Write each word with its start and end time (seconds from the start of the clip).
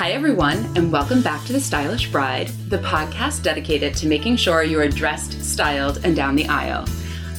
Hi, 0.00 0.12
everyone, 0.12 0.64
and 0.78 0.90
welcome 0.90 1.20
back 1.20 1.44
to 1.44 1.52
The 1.52 1.60
Stylish 1.60 2.10
Bride, 2.10 2.48
the 2.70 2.78
podcast 2.78 3.42
dedicated 3.42 3.94
to 3.96 4.06
making 4.06 4.36
sure 4.36 4.62
you 4.62 4.80
are 4.80 4.88
dressed, 4.88 5.44
styled, 5.44 6.02
and 6.06 6.16
down 6.16 6.36
the 6.36 6.46
aisle. 6.46 6.86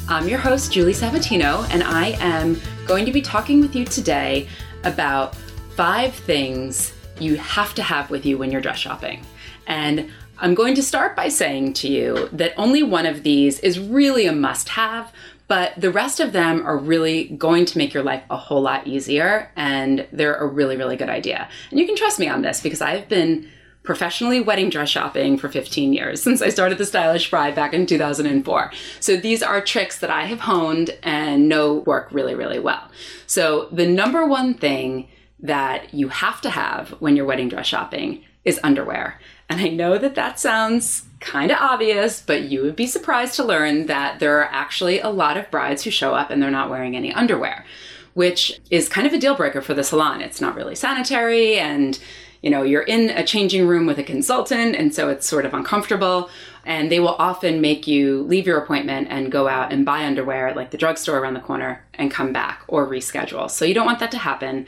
I'm 0.07 0.27
your 0.27 0.37
host, 0.37 0.71
Julie 0.71 0.93
Sabatino, 0.93 1.67
and 1.71 1.81
I 1.81 2.09
am 2.19 2.61
going 2.85 3.05
to 3.05 3.11
be 3.11 3.19
talking 3.19 3.61
with 3.61 3.75
you 3.75 3.83
today 3.83 4.47
about 4.83 5.35
five 5.75 6.13
things 6.13 6.93
you 7.19 7.35
have 7.37 7.73
to 7.73 7.81
have 7.81 8.11
with 8.11 8.27
you 8.27 8.37
when 8.37 8.51
you're 8.51 8.61
dress 8.61 8.77
shopping. 8.77 9.25
And 9.65 10.11
I'm 10.41 10.55
going 10.55 10.73
to 10.73 10.81
start 10.81 11.15
by 11.15 11.29
saying 11.29 11.73
to 11.73 11.87
you 11.87 12.27
that 12.31 12.53
only 12.57 12.81
one 12.81 13.05
of 13.05 13.21
these 13.21 13.59
is 13.59 13.79
really 13.79 14.25
a 14.25 14.33
must 14.33 14.69
have, 14.69 15.13
but 15.47 15.79
the 15.79 15.91
rest 15.91 16.19
of 16.19 16.33
them 16.33 16.65
are 16.65 16.77
really 16.77 17.25
going 17.25 17.65
to 17.65 17.77
make 17.77 17.93
your 17.93 18.01
life 18.01 18.23
a 18.31 18.37
whole 18.37 18.61
lot 18.61 18.87
easier 18.87 19.51
and 19.55 20.07
they're 20.11 20.35
a 20.35 20.47
really, 20.47 20.77
really 20.77 20.97
good 20.97 21.09
idea. 21.09 21.47
And 21.69 21.79
you 21.79 21.85
can 21.85 21.95
trust 21.95 22.17
me 22.19 22.27
on 22.27 22.41
this 22.41 22.59
because 22.59 22.81
I've 22.81 23.07
been 23.07 23.47
professionally 23.83 24.41
wedding 24.41 24.71
dress 24.71 24.89
shopping 24.89 25.37
for 25.37 25.47
15 25.47 25.93
years 25.93 26.23
since 26.23 26.41
I 26.41 26.49
started 26.49 26.79
the 26.79 26.87
Stylish 26.87 27.29
Bride 27.29 27.53
back 27.53 27.75
in 27.75 27.85
2004. 27.85 28.71
So 28.99 29.17
these 29.17 29.43
are 29.43 29.61
tricks 29.61 29.99
that 29.99 30.09
I 30.09 30.25
have 30.25 30.39
honed 30.39 30.97
and 31.03 31.49
know 31.49 31.75
work 31.75 32.11
really, 32.11 32.33
really 32.33 32.59
well. 32.59 32.89
So 33.27 33.67
the 33.71 33.87
number 33.87 34.25
one 34.25 34.55
thing 34.55 35.07
that 35.39 35.93
you 35.93 36.07
have 36.07 36.41
to 36.41 36.49
have 36.49 36.89
when 36.99 37.15
you're 37.15 37.25
wedding 37.25 37.49
dress 37.49 37.67
shopping 37.67 38.23
is 38.43 38.59
underwear. 38.63 39.19
And 39.51 39.59
I 39.59 39.67
know 39.67 39.97
that 39.97 40.15
that 40.15 40.39
sounds 40.39 41.03
kind 41.19 41.51
of 41.51 41.57
obvious, 41.59 42.21
but 42.21 42.43
you 42.43 42.61
would 42.61 42.77
be 42.77 42.87
surprised 42.87 43.35
to 43.35 43.43
learn 43.43 43.87
that 43.87 44.21
there 44.21 44.39
are 44.39 44.45
actually 44.45 45.01
a 45.01 45.09
lot 45.09 45.35
of 45.35 45.51
brides 45.51 45.83
who 45.83 45.91
show 45.91 46.15
up 46.15 46.29
and 46.29 46.41
they're 46.41 46.49
not 46.49 46.69
wearing 46.69 46.95
any 46.95 47.11
underwear, 47.11 47.65
which 48.13 48.61
is 48.69 48.87
kind 48.87 49.05
of 49.05 49.11
a 49.11 49.19
deal 49.19 49.35
breaker 49.35 49.61
for 49.61 49.73
the 49.73 49.83
salon. 49.83 50.21
It's 50.21 50.39
not 50.39 50.55
really 50.55 50.73
sanitary 50.73 51.59
and 51.59 51.99
you 52.41 52.49
know, 52.49 52.63
you're 52.63 52.81
in 52.81 53.09
a 53.09 53.25
changing 53.25 53.67
room 53.67 53.85
with 53.85 53.99
a 53.99 54.03
consultant 54.03 54.73
and 54.77 54.95
so 54.95 55.09
it's 55.09 55.27
sort 55.27 55.45
of 55.45 55.53
uncomfortable 55.53 56.29
and 56.65 56.89
they 56.89 57.01
will 57.01 57.15
often 57.19 57.59
make 57.59 57.85
you 57.87 58.23
leave 58.23 58.47
your 58.47 58.57
appointment 58.57 59.09
and 59.11 59.33
go 59.33 59.49
out 59.49 59.73
and 59.73 59.85
buy 59.85 60.05
underwear 60.05 60.47
at 60.47 60.55
like 60.55 60.71
the 60.71 60.77
drugstore 60.77 61.19
around 61.19 61.33
the 61.33 61.41
corner 61.41 61.83
and 61.95 62.09
come 62.09 62.31
back 62.31 62.63
or 62.69 62.87
reschedule. 62.87 63.51
So 63.51 63.65
you 63.65 63.73
don't 63.73 63.85
want 63.85 63.99
that 63.99 64.11
to 64.11 64.17
happen. 64.17 64.65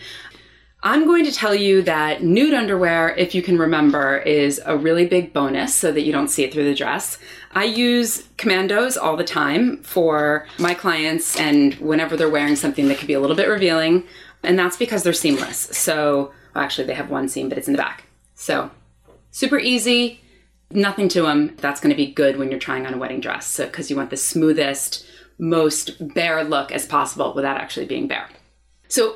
I'm 0.86 1.06
going 1.06 1.24
to 1.24 1.32
tell 1.32 1.56
you 1.56 1.82
that 1.84 2.24
nude 2.24 2.54
underwear, 2.54 3.16
if 3.16 3.34
you 3.34 3.42
can 3.42 3.58
remember, 3.58 4.18
is 4.18 4.62
a 4.66 4.78
really 4.78 5.06
big 5.06 5.32
bonus 5.32 5.74
so 5.74 5.94
that 5.94 6.02
you 6.02 6.12
don't 6.12 6.28
see 6.28 6.44
it 6.44 6.52
through 6.52 6.66
the 6.66 6.76
dress. 6.76 7.18
I 7.54 7.64
use 7.64 8.28
commandos 8.36 8.98
all 8.98 9.16
the 9.16 9.24
time 9.24 9.82
for 9.84 10.46
my 10.60 10.74
clients 10.74 11.40
and 11.40 11.74
whenever 11.76 12.18
they're 12.18 12.30
wearing 12.30 12.58
something 12.58 12.90
that 12.90 12.98
could 12.98 13.08
be 13.08 13.14
a 13.14 13.22
little 13.22 13.38
bit 13.38 13.48
revealing, 13.48 14.04
and 14.44 14.60
that's 14.60 14.76
because 14.76 15.04
they're 15.04 15.14
seamless. 15.14 15.58
So, 15.58 16.34
well, 16.54 16.66
actually, 16.66 16.88
they 16.88 16.96
have 16.96 17.10
one 17.10 17.30
seam, 17.30 17.48
but 17.48 17.58
it's 17.58 17.68
in 17.68 17.74
the 17.74 17.78
back. 17.78 18.04
So, 18.36 18.70
super 19.32 19.60
easy, 19.60 20.20
nothing 20.70 21.08
to 21.10 21.22
them. 21.22 21.56
That's 21.62 21.80
going 21.80 21.92
to 21.92 21.98
be 21.98 22.12
good 22.12 22.36
when 22.36 22.52
you're 22.52 22.60
trying 22.60 22.86
on 22.86 22.94
a 22.94 22.98
wedding 22.98 23.22
dress. 23.22 23.48
So, 23.48 23.68
because 23.68 23.90
you 23.90 23.96
want 23.96 24.10
the 24.10 24.18
smoothest, 24.18 25.06
most 25.40 26.14
bare 26.14 26.44
look 26.44 26.74
as 26.74 26.86
possible 26.86 27.34
without 27.34 27.56
actually 27.56 27.86
being 27.86 28.10
bare. 28.10 28.28
So, 28.90 29.16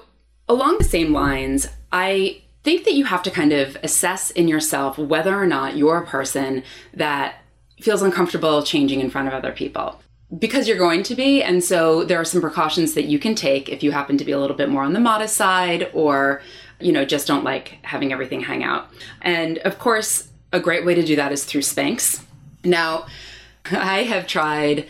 Along 0.49 0.77
the 0.77 0.83
same 0.83 1.13
lines, 1.13 1.67
I 1.91 2.41
think 2.63 2.85
that 2.85 2.93
you 2.93 3.05
have 3.05 3.23
to 3.23 3.31
kind 3.31 3.53
of 3.53 3.77
assess 3.83 4.31
in 4.31 4.47
yourself 4.47 4.97
whether 4.97 5.37
or 5.37 5.45
not 5.45 5.77
you're 5.77 5.97
a 5.97 6.05
person 6.05 6.63
that 6.93 7.35
feels 7.79 8.01
uncomfortable 8.01 8.63
changing 8.63 8.99
in 8.99 9.09
front 9.09 9.27
of 9.27 9.33
other 9.33 9.51
people. 9.51 10.01
Because 10.37 10.67
you're 10.67 10.77
going 10.77 11.03
to 11.03 11.15
be, 11.15 11.41
and 11.41 11.63
so 11.63 12.03
there 12.03 12.19
are 12.19 12.25
some 12.25 12.41
precautions 12.41 12.93
that 12.95 13.05
you 13.05 13.19
can 13.19 13.35
take 13.35 13.69
if 13.69 13.83
you 13.83 13.91
happen 13.91 14.17
to 14.17 14.25
be 14.25 14.33
a 14.33 14.39
little 14.39 14.57
bit 14.57 14.69
more 14.69 14.83
on 14.83 14.93
the 14.93 14.99
modest 14.99 15.37
side 15.37 15.89
or, 15.93 16.41
you 16.81 16.91
know, 16.91 17.05
just 17.05 17.27
don't 17.27 17.45
like 17.45 17.77
having 17.83 18.11
everything 18.11 18.41
hang 18.41 18.63
out. 18.63 18.89
And 19.21 19.59
of 19.59 19.79
course, 19.79 20.29
a 20.51 20.59
great 20.59 20.85
way 20.85 20.95
to 20.95 21.05
do 21.05 21.15
that 21.15 21.31
is 21.31 21.45
through 21.45 21.61
Spanx. 21.61 22.23
Now, 22.63 23.07
I 23.71 24.03
have 24.03 24.27
tried 24.27 24.87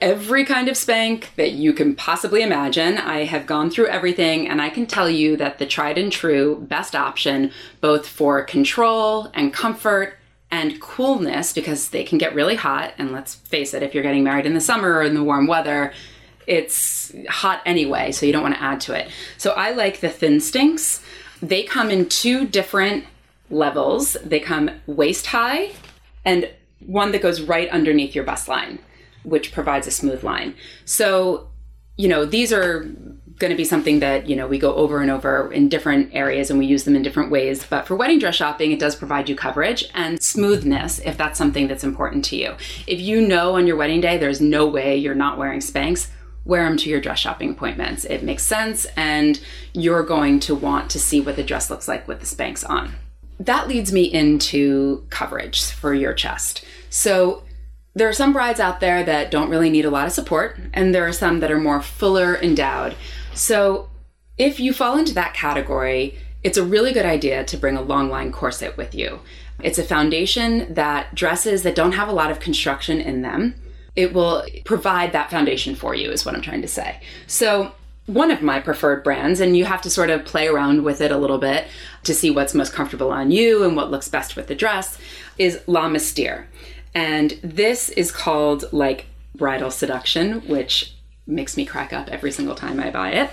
every 0.00 0.44
kind 0.44 0.68
of 0.68 0.76
spank 0.76 1.30
that 1.36 1.52
you 1.52 1.72
can 1.72 1.94
possibly 1.94 2.42
imagine. 2.42 2.96
I 2.96 3.24
have 3.24 3.46
gone 3.46 3.70
through 3.70 3.88
everything, 3.88 4.48
and 4.48 4.60
I 4.62 4.70
can 4.70 4.86
tell 4.86 5.10
you 5.10 5.36
that 5.36 5.58
the 5.58 5.66
tried 5.66 5.98
and 5.98 6.10
true 6.10 6.56
best 6.68 6.96
option, 6.96 7.52
both 7.80 8.06
for 8.06 8.42
control 8.42 9.30
and 9.34 9.52
comfort 9.52 10.16
and 10.50 10.80
coolness, 10.80 11.52
because 11.52 11.90
they 11.90 12.02
can 12.02 12.18
get 12.18 12.34
really 12.34 12.56
hot. 12.56 12.94
And 12.98 13.12
let's 13.12 13.34
face 13.34 13.74
it, 13.74 13.82
if 13.82 13.94
you're 13.94 14.02
getting 14.02 14.24
married 14.24 14.46
in 14.46 14.54
the 14.54 14.60
summer 14.60 14.94
or 14.94 15.02
in 15.02 15.14
the 15.14 15.22
warm 15.22 15.46
weather, 15.46 15.92
it's 16.46 17.12
hot 17.28 17.60
anyway, 17.66 18.10
so 18.10 18.26
you 18.26 18.32
don't 18.32 18.42
want 18.42 18.54
to 18.54 18.62
add 18.62 18.80
to 18.82 18.94
it. 18.94 19.10
So 19.36 19.52
I 19.52 19.70
like 19.70 20.00
the 20.00 20.08
Thinstincts. 20.08 21.02
They 21.42 21.62
come 21.62 21.90
in 21.90 22.08
two 22.08 22.46
different 22.46 23.04
levels. 23.50 24.16
They 24.24 24.40
come 24.40 24.70
waist 24.86 25.26
high 25.26 25.70
and 26.24 26.50
one 26.86 27.12
that 27.12 27.22
goes 27.22 27.42
right 27.42 27.68
underneath 27.68 28.14
your 28.14 28.24
bust 28.24 28.48
line 28.48 28.78
which 29.22 29.52
provides 29.52 29.86
a 29.86 29.90
smooth 29.90 30.22
line. 30.22 30.54
So, 30.84 31.48
you 31.96 32.08
know, 32.08 32.24
these 32.24 32.52
are 32.52 32.88
going 33.40 33.50
to 33.50 33.56
be 33.56 33.64
something 33.64 34.00
that, 34.00 34.28
you 34.28 34.36
know, 34.36 34.46
we 34.46 34.58
go 34.58 34.74
over 34.74 35.00
and 35.00 35.10
over 35.10 35.50
in 35.50 35.68
different 35.68 36.10
areas 36.14 36.50
and 36.50 36.58
we 36.58 36.66
use 36.66 36.84
them 36.84 36.94
in 36.94 37.02
different 37.02 37.30
ways. 37.30 37.64
But 37.64 37.86
for 37.86 37.96
wedding 37.96 38.18
dress 38.18 38.36
shopping, 38.36 38.70
it 38.70 38.78
does 38.78 38.94
provide 38.94 39.28
you 39.28 39.34
coverage 39.34 39.88
and 39.94 40.22
smoothness 40.22 41.00
if 41.00 41.16
that's 41.16 41.38
something 41.38 41.66
that's 41.66 41.82
important 41.82 42.24
to 42.26 42.36
you. 42.36 42.54
If 42.86 43.00
you 43.00 43.26
know 43.26 43.56
on 43.56 43.66
your 43.66 43.76
wedding 43.76 44.02
day 44.02 44.18
there's 44.18 44.40
no 44.40 44.66
way 44.66 44.96
you're 44.96 45.14
not 45.14 45.38
wearing 45.38 45.60
Spanx, 45.60 46.08
wear 46.44 46.64
them 46.64 46.76
to 46.78 46.90
your 46.90 47.00
dress 47.00 47.18
shopping 47.18 47.50
appointments. 47.50 48.04
It 48.04 48.22
makes 48.22 48.42
sense 48.42 48.86
and 48.96 49.40
you're 49.72 50.02
going 50.02 50.38
to 50.40 50.54
want 50.54 50.90
to 50.90 51.00
see 51.00 51.20
what 51.20 51.36
the 51.36 51.42
dress 51.42 51.70
looks 51.70 51.88
like 51.88 52.06
with 52.06 52.20
the 52.20 52.26
Spanx 52.26 52.68
on. 52.68 52.94
That 53.38 53.68
leads 53.68 53.90
me 53.90 54.04
into 54.04 55.06
coverage 55.08 55.64
for 55.70 55.94
your 55.94 56.12
chest. 56.12 56.62
So 56.90 57.44
there 57.94 58.08
are 58.08 58.12
some 58.12 58.32
brides 58.32 58.60
out 58.60 58.80
there 58.80 59.02
that 59.02 59.30
don't 59.30 59.50
really 59.50 59.70
need 59.70 59.84
a 59.84 59.90
lot 59.90 60.06
of 60.06 60.12
support, 60.12 60.58
and 60.72 60.94
there 60.94 61.06
are 61.06 61.12
some 61.12 61.40
that 61.40 61.50
are 61.50 61.60
more 61.60 61.82
fuller 61.82 62.36
endowed. 62.36 62.94
So, 63.34 63.88
if 64.38 64.60
you 64.60 64.72
fall 64.72 64.96
into 64.96 65.14
that 65.14 65.34
category, 65.34 66.16
it's 66.42 66.56
a 66.56 66.64
really 66.64 66.92
good 66.92 67.04
idea 67.04 67.44
to 67.44 67.56
bring 67.56 67.76
a 67.76 67.82
long 67.82 68.08
line 68.08 68.32
corset 68.32 68.76
with 68.76 68.94
you. 68.94 69.20
It's 69.62 69.78
a 69.78 69.84
foundation 69.84 70.72
that 70.72 71.14
dresses 71.14 71.62
that 71.64 71.74
don't 71.74 71.92
have 71.92 72.08
a 72.08 72.12
lot 72.12 72.30
of 72.30 72.40
construction 72.40 73.00
in 73.00 73.22
them. 73.22 73.54
It 73.96 74.14
will 74.14 74.44
provide 74.64 75.12
that 75.12 75.30
foundation 75.30 75.74
for 75.74 75.94
you, 75.94 76.10
is 76.10 76.24
what 76.24 76.34
I'm 76.34 76.40
trying 76.40 76.62
to 76.62 76.68
say. 76.68 77.00
So, 77.26 77.72
one 78.06 78.30
of 78.30 78.42
my 78.42 78.60
preferred 78.60 79.04
brands, 79.04 79.40
and 79.40 79.56
you 79.56 79.64
have 79.64 79.82
to 79.82 79.90
sort 79.90 80.10
of 80.10 80.24
play 80.24 80.48
around 80.48 80.82
with 80.82 81.00
it 81.00 81.12
a 81.12 81.18
little 81.18 81.38
bit 81.38 81.66
to 82.04 82.14
see 82.14 82.30
what's 82.30 82.54
most 82.54 82.72
comfortable 82.72 83.10
on 83.10 83.30
you 83.30 83.62
and 83.62 83.76
what 83.76 83.90
looks 83.90 84.08
best 84.08 84.36
with 84.36 84.46
the 84.46 84.54
dress, 84.54 84.98
is 85.38 85.60
La 85.66 85.88
Mystere. 85.88 86.48
And 86.94 87.38
this 87.42 87.88
is 87.90 88.10
called 88.10 88.72
like 88.72 89.06
Bridal 89.34 89.70
Seduction, 89.70 90.40
which 90.48 90.94
makes 91.26 91.56
me 91.56 91.64
crack 91.64 91.92
up 91.92 92.08
every 92.08 92.32
single 92.32 92.54
time 92.54 92.80
I 92.80 92.90
buy 92.90 93.10
it. 93.12 93.30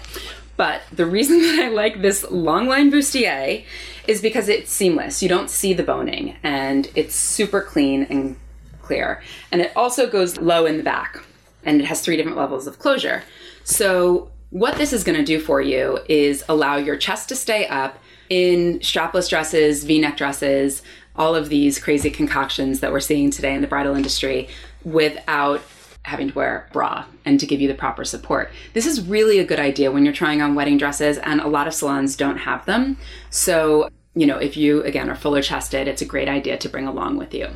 But 0.56 0.82
the 0.92 1.06
reason 1.06 1.42
that 1.42 1.60
I 1.66 1.70
like 1.70 2.02
this 2.02 2.24
Longline 2.26 2.92
bustier 2.92 3.64
is 4.08 4.22
because 4.22 4.50
it's 4.50 4.72
seamless. 4.72 5.22
You 5.22 5.30
don't 5.30 5.50
see 5.50 5.74
the 5.74 5.84
boning 5.84 6.38
and 6.44 6.90
it's 6.96 7.16
super 7.16 7.62
clean 7.62 8.04
and 8.10 8.38
clear. 8.82 9.22
And 9.52 9.62
it 9.62 9.72
also 9.76 10.10
goes 10.10 10.38
low 10.38 10.66
in 10.66 10.78
the 10.78 10.84
back 10.84 11.24
and 11.64 11.82
it 11.82 11.86
has 11.86 12.02
three 12.02 12.18
different 12.18 12.38
levels 12.38 12.68
of 12.68 12.80
closure. 12.80 13.24
So, 13.64 14.32
what 14.50 14.78
this 14.78 14.94
is 14.94 15.04
going 15.04 15.18
to 15.18 15.26
do 15.26 15.42
for 15.42 15.60
you 15.60 16.00
is 16.08 16.42
allow 16.48 16.78
your 16.78 16.96
chest 16.96 17.28
to 17.30 17.36
stay 17.36 17.68
up 17.68 18.00
in 18.30 18.80
strapless 18.80 19.30
dresses, 19.30 19.84
v 19.84 20.00
neck 20.00 20.16
dresses, 20.16 20.82
all 21.18 21.36
of 21.36 21.50
these 21.50 21.80
crazy 21.80 22.10
concoctions 22.10 22.80
that 22.80 22.92
we're 22.92 23.00
seeing 23.00 23.30
today 23.32 23.54
in 23.54 23.62
the 23.62 23.68
bridal 23.68 23.96
industry 23.96 24.48
without 24.84 25.62
having 26.04 26.30
to 26.30 26.34
wear 26.36 26.68
a 26.70 26.74
bra 26.74 27.06
and 27.26 27.40
to 27.40 27.46
give 27.46 27.60
you 27.60 27.68
the 27.68 27.74
proper 27.74 28.06
support. 28.06 28.50
This 28.74 28.86
is 28.86 29.06
really 29.06 29.40
a 29.40 29.46
good 29.46 29.60
idea 29.60 29.92
when 29.92 30.06
you're 30.06 30.14
trying 30.14 30.42
on 30.42 30.56
wedding 30.56 30.78
dresses, 30.78 31.18
and 31.18 31.42
a 31.42 31.48
lot 31.48 31.68
of 31.68 31.74
salons 31.74 32.16
don't 32.16 32.38
have 32.38 32.66
them. 32.66 32.98
So, 33.30 33.90
you 34.16 34.26
know, 34.26 34.38
if 34.38 34.56
you, 34.56 34.84
again, 34.84 35.10
are 35.10 35.16
fuller 35.16 35.42
chested, 35.42 35.88
it's 35.88 36.02
a 36.02 36.06
great 36.06 36.30
idea 36.30 36.58
to 36.58 36.70
bring 36.70 36.88
along 36.88 37.18
with 37.18 37.34
you. 37.34 37.50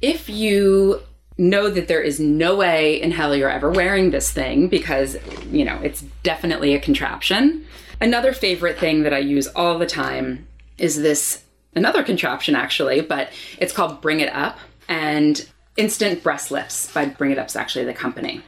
If 0.00 0.28
you 0.28 1.02
know 1.36 1.68
that 1.70 1.86
there 1.86 2.00
is 2.00 2.18
no 2.18 2.56
way 2.56 3.00
in 3.00 3.10
hell 3.10 3.36
you're 3.36 3.50
ever 3.50 3.70
wearing 3.70 4.10
this 4.10 4.30
thing 4.30 4.68
because, 4.68 5.16
you 5.52 5.64
know, 5.64 5.78
it's 5.82 6.02
definitely 6.22 6.74
a 6.74 6.80
contraption. 6.80 7.64
Another 8.00 8.32
favorite 8.32 8.78
thing 8.78 9.02
that 9.02 9.12
I 9.12 9.18
use 9.18 9.46
all 9.48 9.78
the 9.78 9.86
time 9.86 10.46
is 10.78 11.00
this 11.02 11.44
another 11.74 12.02
contraption 12.02 12.54
actually, 12.54 13.00
but 13.00 13.30
it's 13.58 13.72
called 13.72 14.00
Bring 14.00 14.20
It 14.20 14.32
Up 14.32 14.58
and 14.88 15.48
Instant 15.76 16.22
Breast 16.22 16.50
Lifts 16.50 16.92
by 16.92 17.06
Bring 17.06 17.30
It 17.30 17.38
Up's 17.38 17.56
actually 17.56 17.84
the 17.84 17.94
company. 17.94 18.42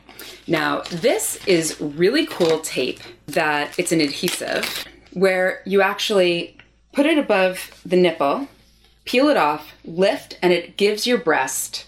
Now, 0.46 0.82
this 0.90 1.44
is 1.46 1.80
really 1.80 2.26
cool 2.26 2.60
tape 2.60 3.00
that 3.26 3.78
it's 3.78 3.92
an 3.92 4.00
adhesive 4.00 4.84
where 5.12 5.62
you 5.64 5.80
actually 5.80 6.58
put 6.92 7.06
it 7.06 7.18
above 7.18 7.80
the 7.86 7.96
nipple, 7.96 8.48
peel 9.04 9.28
it 9.28 9.36
off, 9.36 9.72
lift, 9.84 10.38
and 10.42 10.52
it 10.52 10.76
gives 10.76 11.06
your 11.06 11.18
breast 11.18 11.86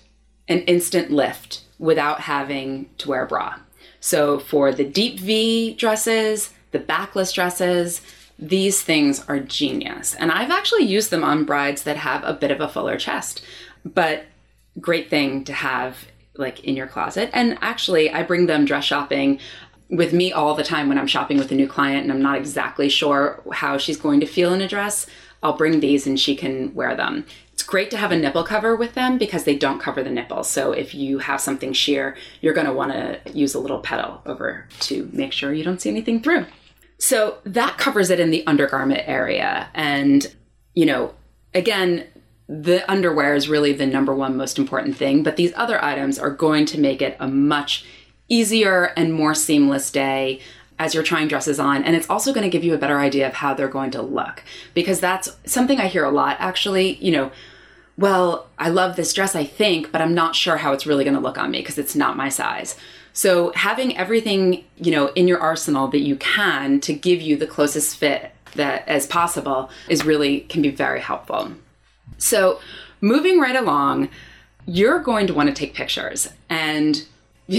an 0.49 0.61
instant 0.61 1.11
lift 1.11 1.63
without 1.79 2.21
having 2.21 2.89
to 2.99 3.09
wear 3.09 3.25
a 3.25 3.27
bra. 3.27 3.59
So 4.01 4.39
for 4.39 4.73
the 4.73 4.85
deep 4.85 5.21
V 5.21 5.75
dresses, 5.75 6.53
the 6.71 6.79
backless 6.79 7.33
dresses, 7.33 8.01
these 8.43 8.83
things 8.83 9.25
are 9.29 9.39
genius. 9.39 10.15
And 10.15 10.33
I've 10.33 10.51
actually 10.51 10.83
used 10.83 11.11
them 11.11 11.23
on 11.23 11.45
brides 11.45 11.85
that 11.85 11.97
have 11.97 12.25
a 12.25 12.35
bit 12.35 12.51
of 12.51 12.61
a 12.61 12.69
fuller 12.69 12.97
chest. 12.97 13.43
But 13.85 14.25
great 14.81 15.09
thing 15.09 15.45
to 15.45 15.53
have 15.53 16.07
like 16.35 16.65
in 16.65 16.75
your 16.75 16.89
closet. 16.89 17.31
And 17.33 17.57
actually, 17.61 18.11
I 18.11 18.25
bring 18.25 18.47
them 18.47 18.65
dress 18.65 18.85
shopping 18.85 19.39
with 19.89 20.13
me 20.13 20.33
all 20.33 20.55
the 20.55 20.65
time 20.65 20.89
when 20.89 20.99
I'm 20.99 21.07
shopping 21.07 21.39
with 21.39 21.53
a 21.53 21.55
new 21.55 21.69
client 21.69 22.03
and 22.03 22.13
I'm 22.13 22.23
not 22.23 22.39
exactly 22.39 22.89
sure 22.89 23.43
how 23.53 23.79
she's 23.79 23.99
going 23.99 24.21
to 24.21 24.27
feel 24.27 24.53
in 24.53 24.61
a 24.61 24.69
dress. 24.69 25.07
I'll 25.43 25.57
bring 25.57 25.81
these 25.81 26.07
and 26.07 26.19
she 26.19 26.35
can 26.35 26.75
wear 26.75 26.97
them. 26.97 27.27
It's 27.53 27.63
great 27.63 27.91
to 27.93 27.97
have 27.97 28.11
a 28.11 28.17
nipple 28.17 28.43
cover 28.43 28.75
with 28.75 28.95
them 28.95 29.19
because 29.19 29.45
they 29.45 29.55
don't 29.55 29.81
cover 29.81 30.03
the 30.03 30.11
nipples. 30.11 30.49
So 30.49 30.73
if 30.73 30.95
you 30.95 31.19
have 31.19 31.41
something 31.41 31.75
sheer, 31.75 32.17
you're 32.41 32.55
going 32.55 32.67
to 32.67 32.73
want 32.73 32.93
to 32.93 33.21
use 33.33 33.55
a 33.55 33.61
little 33.61 33.81
petal 33.81 34.23
over 34.27 34.67
to 34.81 35.09
make 35.13 35.33
sure 35.33 35.53
you 35.53 35.63
don't 35.63 35.81
see 35.81 35.91
anything 35.91 36.23
through. 36.23 36.47
So 37.03 37.39
that 37.43 37.79
covers 37.79 38.11
it 38.11 38.21
in 38.21 38.31
the 38.31 38.47
undergarment 38.47 39.01
area. 39.07 39.69
And, 39.75 40.33
you 40.73 40.87
know, 40.87 41.15
again, 41.53 42.07
the 42.47 42.89
underwear 42.89 43.35
is 43.35 43.49
really 43.49 43.73
the 43.73 43.87
number 43.87 44.15
one 44.15 44.37
most 44.37 44.57
important 44.57 44.97
thing, 44.97 45.25
but 45.25 45.35
these 45.35 45.53
other 45.57 45.85
items 45.85 46.17
are 46.17 46.31
going 46.31 46.65
to 46.67 46.79
make 46.79 47.03
it 47.03 47.17
a 47.19 47.27
much 47.27 47.85
easier 48.29 48.93
and 48.97 49.13
more 49.13 49.35
seamless 49.35 49.91
day 49.91 50.41
as 50.79 50.95
you're 50.95 51.03
trying 51.03 51.27
dresses 51.27 51.59
on. 51.59 51.83
And 51.83 51.97
it's 51.97 52.09
also 52.09 52.33
going 52.33 52.45
to 52.45 52.51
give 52.51 52.63
you 52.63 52.73
a 52.73 52.79
better 52.79 53.01
idea 53.01 53.27
of 53.27 53.35
how 53.35 53.53
they're 53.53 53.67
going 53.67 53.91
to 53.91 54.03
look 54.03 54.45
because 54.73 55.01
that's 55.01 55.37
something 55.45 55.81
I 55.81 55.89
hear 55.89 56.05
a 56.05 56.11
lot 56.13 56.37
actually. 56.39 56.99
You 57.05 57.11
know, 57.11 57.33
well, 57.99 58.47
I 58.61 58.69
love 58.69 58.95
this 58.95 59.13
dress, 59.13 59.35
I 59.35 59.45
think, 59.45 59.91
but 59.91 60.01
I'm 60.01 60.15
not 60.15 60.37
sure 60.37 60.59
how 60.59 60.73
it's 60.73 60.87
really 60.87 61.03
going 61.03 61.17
to 61.17 61.21
look 61.21 61.37
on 61.37 61.51
me 61.51 61.59
because 61.59 61.79
it's 61.79 61.97
not 61.97 62.17
my 62.17 62.29
size. 62.29 62.77
So 63.13 63.53
having 63.55 63.97
everything, 63.97 64.65
you 64.77 64.91
know, 64.91 65.09
in 65.09 65.29
your 65.29 65.41
arsenal 65.41 65.89
that 65.89 66.01
you 66.01 66.17
can 66.17 66.81
to 66.81 66.93
give 66.93 67.21
you 67.21 67.37
the 67.37 67.47
closest 67.47 67.97
fit 67.97 68.33
that 68.55 68.87
as 68.89 69.07
possible 69.07 69.71
is 69.89 70.05
really 70.05 70.41
can 70.41 70.63
be 70.63 70.71
very 70.71 71.01
helpful. 71.01 71.53
So, 72.19 72.61
moving 73.01 73.41
right 73.41 73.57
along, 73.57 74.09
you're 74.67 75.01
going 75.01 75.27
to 75.27 75.35
want 75.35 75.49
to 75.49 75.55
take 75.55 75.75
pictures 75.75 76.29
and 76.49 77.05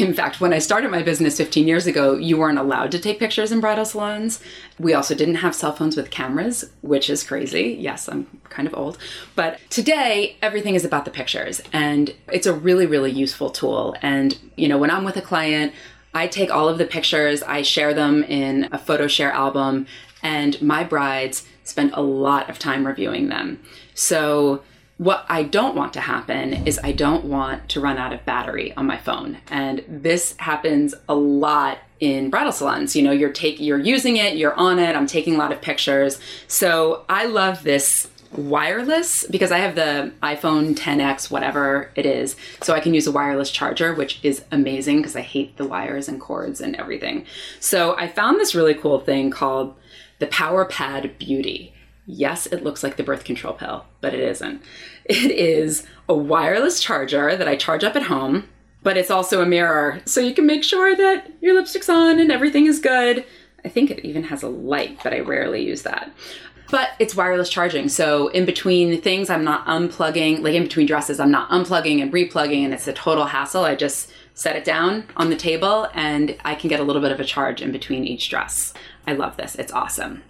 in 0.02 0.14
fact, 0.14 0.42
when 0.42 0.54
I 0.54 0.60
started 0.60 0.90
my 0.90 1.04
business 1.04 1.38
15 1.38 1.68
years 1.68 1.86
ago, 1.86 2.16
you 2.16 2.38
weren't 2.38 2.58
allowed 2.58 2.92
to 2.92 3.00
take 3.00 3.20
pictures 3.20 3.52
in 3.52 3.60
bridal 3.60 3.86
salons. 3.86 4.40
We 4.80 4.94
also 4.94 5.14
didn't 5.14 5.36
have 5.36 5.54
cell 5.54 5.74
phones 5.74 5.96
with 5.96 6.10
cameras, 6.10 6.70
which 6.82 7.10
is 7.10 7.24
crazy. 7.24 7.78
Yes, 7.80 8.08
I'm 8.08 8.26
kind 8.50 8.68
of 8.68 8.74
old. 8.74 8.98
But 9.36 9.60
today, 9.70 10.38
everything 10.42 10.76
is 10.76 10.86
about 10.86 11.06
the 11.06 11.12
pictures, 11.12 11.62
and 11.72 12.14
it's 12.32 12.48
a 12.48 12.54
really, 12.54 12.86
really 12.86 13.12
useful 13.12 13.50
tool. 13.50 13.96
And, 14.02 14.38
you 14.56 14.68
know, 14.68 14.78
when 14.78 14.90
I'm 14.90 15.04
with 15.04 15.18
a 15.18 15.22
client, 15.22 15.74
I 16.14 16.28
take 16.28 16.52
all 16.52 16.70
of 16.70 16.78
the 16.78 16.86
pictures, 16.86 17.44
I 17.44 17.62
share 17.62 17.94
them 17.94 18.24
in 18.24 18.70
a 18.72 18.78
photo 18.78 19.08
share 19.08 19.32
album, 19.32 19.88
and 20.22 20.62
my 20.62 20.84
brides 20.84 21.46
spend 21.64 21.92
a 21.94 22.02
lot 22.02 22.50
of 22.50 22.60
time 22.60 22.86
reviewing 22.86 23.30
them. 23.30 23.60
So, 23.94 24.64
what 25.04 25.26
I 25.28 25.44
don't 25.44 25.76
want 25.76 25.94
to 25.94 26.02
happen 26.02 26.66
is 26.66 26.80
I 26.84 26.94
don't 26.94 27.26
want 27.26 27.68
to 27.70 27.82
run 27.82 27.98
out 27.98 28.14
of 28.14 28.24
battery 28.26 28.74
on 28.78 28.86
my 28.86 28.98
phone. 28.98 29.38
And 29.50 29.84
this 29.88 30.36
happens 30.38 30.96
a 31.10 31.16
lot 31.16 31.80
in 32.00 32.30
bridal 32.30 32.54
salons. 32.54 32.96
You 32.96 33.04
know, 33.04 33.12
you're 33.12 33.32
taking 33.32 33.66
you're 33.66 33.80
using 33.80 34.18
it, 34.18 34.38
you're 34.38 34.54
on 34.54 34.80
it, 34.80 34.96
I'm 34.96 35.08
taking 35.08 35.36
a 35.36 35.38
lot 35.38 35.52
of 35.52 35.62
pictures. 35.62 36.20
So 36.48 37.06
I 37.10 37.26
love 37.26 37.64
this 37.64 38.10
wireless 38.32 39.26
because 39.30 39.52
I 39.52 39.60
have 39.60 39.76
the 39.76 40.14
iPhone 40.24 40.76
10X, 40.76 41.30
whatever 41.30 41.92
it 41.96 42.06
is. 42.06 42.36
So 42.62 42.74
I 42.74 42.80
can 42.80 42.94
use 42.94 43.06
a 43.06 43.12
wireless 43.12 43.52
charger, 43.52 43.94
which 43.94 44.20
is 44.24 44.44
amazing 44.52 44.98
because 44.98 45.16
I 45.16 45.22
hate 45.22 45.58
the 45.58 45.68
wires 45.68 46.08
and 46.08 46.20
cords 46.20 46.62
and 46.62 46.76
everything. 46.78 47.26
So 47.60 47.96
I 47.98 48.08
found 48.08 48.40
this 48.40 48.56
really 48.56 48.74
cool 48.74 49.00
thing 49.00 49.32
called 49.32 49.76
the 50.20 50.28
PowerPad 50.28 51.18
Beauty. 51.18 51.73
Yes, 52.06 52.46
it 52.48 52.64
looks 52.64 52.84
like 52.84 52.98
the 52.98 53.04
birth 53.04 53.24
control 53.24 53.54
pill, 53.54 53.86
but 54.02 54.14
it 54.14 54.20
isn't. 54.20 54.62
It 55.06 55.32
is 55.32 55.86
a 56.10 56.14
wireless 56.14 56.82
charger 56.82 57.36
that 57.36 57.48
I 57.48 57.56
charge 57.56 57.84
up 57.84 57.96
at 57.96 58.04
home, 58.04 58.50
but 58.82 58.98
it's 58.98 59.12
also 59.12 59.42
a 59.42 59.46
mirror, 59.46 60.02
so 60.06 60.20
you 60.20 60.34
can 60.34 60.46
make 60.46 60.64
sure 60.64 60.96
that 60.96 61.32
your 61.40 61.56
lipstick's 61.56 61.90
on 61.90 62.20
and 62.20 62.32
everything 62.32 62.66
is 62.66 62.80
good. 62.80 63.26
I 63.64 63.70
think 63.70 63.90
it 63.90 64.04
even 64.06 64.24
has 64.24 64.44
a 64.44 64.50
light, 64.50 65.00
but 65.04 65.14
I 65.14 65.20
rarely 65.20 65.66
use 65.66 65.84
that. 65.84 66.12
But 66.70 66.90
it's 67.00 67.16
wireless 67.16 67.50
charging, 67.50 67.88
so 67.88 68.28
in 68.30 68.46
between 68.46 69.00
things, 69.00 69.30
I'm 69.30 69.44
not 69.44 69.66
unplugging, 69.68 70.42
like 70.42 70.56
in 70.56 70.64
between 70.64 70.88
dresses, 70.88 71.20
I'm 71.20 71.32
not 71.32 71.50
unplugging 71.50 72.02
and 72.02 72.12
replugging, 72.12 72.66
and 72.66 72.74
it's 72.74 72.88
a 72.88 72.94
total 72.94 73.26
hassle. 73.26 73.64
I 73.64 73.76
just 73.76 74.12
set 74.34 74.56
it 74.56 74.66
down 74.66 75.06
on 75.16 75.30
the 75.30 75.36
table 75.36 75.88
and 75.94 76.36
I 76.44 76.56
can 76.56 76.68
get 76.68 76.80
a 76.80 76.84
little 76.84 77.02
bit 77.02 77.12
of 77.12 77.20
a 77.20 77.26
charge 77.26 77.62
in 77.62 77.72
between 77.72 78.04
each 78.04 78.30
dress. 78.30 78.74
I 79.06 79.14
love 79.14 79.38
this, 79.38 79.56
it's 79.56 79.72
awesome. 79.72 80.24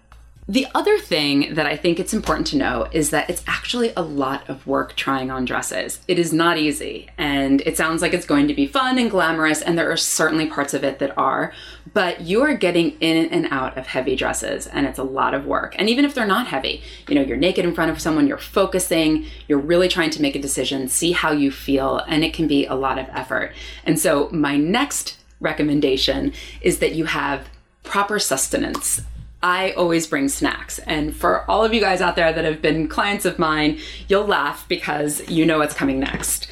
The 0.48 0.68
other 0.76 1.00
thing 1.00 1.54
that 1.54 1.66
I 1.66 1.78
think 1.78 2.00
it's 2.00 2.14
important 2.14 2.48
to 2.48 2.58
know 2.58 2.90
is 2.92 3.12
that 3.12 3.30
it's 3.30 3.44
actually 3.48 3.94
a 3.96 4.02
lot 4.02 4.50
of 4.50 4.68
work 4.68 4.94
trying 4.98 5.32
on 5.32 5.46
dresses. 5.46 6.02
It 6.06 6.20
is 6.20 6.34
not 6.34 6.58
easy, 6.58 7.10
and 7.18 7.62
it 7.62 7.78
sounds 7.78 8.02
like 8.02 8.14
it's 8.14 8.26
going 8.26 8.50
to 8.50 8.54
be 8.54 8.68
fun 8.68 8.98
and 8.98 9.10
glamorous, 9.10 9.62
and 9.62 9.78
there 9.78 9.90
are 9.90 9.96
certainly 9.96 10.48
parts 10.48 10.74
of 10.74 10.84
it 10.84 11.00
that 11.00 11.18
are, 11.18 11.54
but 11.94 12.22
you 12.22 12.42
are 12.42 12.56
getting 12.56 12.92
in 13.00 13.28
and 13.28 13.48
out 13.52 13.78
of 13.78 13.88
heavy 13.88 14.18
dresses, 14.18 14.68
and 14.68 14.86
it's 14.86 15.00
a 15.00 15.04
lot 15.04 15.34
of 15.34 15.46
work. 15.46 15.76
And 15.80 15.90
even 15.90 16.04
if 16.04 16.14
they're 16.14 16.28
not 16.28 16.48
heavy, 16.48 16.84
you 17.08 17.16
know, 17.16 17.22
you're 17.22 17.38
naked 17.38 17.64
in 17.64 17.74
front 17.74 17.92
of 17.92 18.02
someone, 18.02 18.28
you're 18.28 18.38
focusing, 18.38 19.26
you're 19.48 19.60
really 19.60 19.88
trying 19.88 20.10
to 20.10 20.22
make 20.22 20.36
a 20.36 20.42
decision, 20.42 20.90
see 20.90 21.14
how 21.14 21.32
you 21.32 21.52
feel, 21.52 22.00
and 22.10 22.22
it 22.22 22.34
can 22.34 22.48
be 22.48 22.66
a 22.66 22.76
lot 22.76 23.00
of 23.00 23.08
effort. 23.14 23.54
And 23.86 23.98
so, 23.98 24.30
my 24.32 24.58
next 24.58 25.18
recommendation 25.40 26.34
is 26.60 26.80
that 26.80 26.96
you 26.96 27.06
have 27.06 27.48
proper 27.84 28.20
sustenance 28.20 29.02
I 29.44 29.72
always 29.72 30.08
bring 30.08 30.30
snacks. 30.30 30.80
And 30.80 31.14
for 31.14 31.50
all 31.52 31.66
of 31.66 31.74
you 31.74 31.82
guys 31.82 32.00
out 32.00 32.16
there 32.16 32.32
that 32.32 32.46
have 32.46 32.62
been 32.62 32.88
clients 32.88 33.26
of 33.26 33.38
mine, 33.38 33.78
you'll 34.08 34.26
laugh 34.26 34.66
because 34.70 35.30
you 35.30 35.46
know 35.46 35.60
what's 35.60 35.76
coming 35.76 36.00
next. 36.00 36.48